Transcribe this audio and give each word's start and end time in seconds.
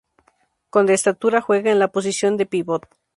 Con 0.71 0.87
de 0.87 0.95
estatura, 0.95 1.41
juega 1.41 1.71
en 1.71 1.77
la 1.77 1.91
posición 1.91 2.35
de 2.35 2.47
pívot. 2.47 2.87